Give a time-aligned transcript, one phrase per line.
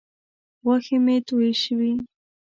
[0.63, 1.91] غوښې مې تویې شوې.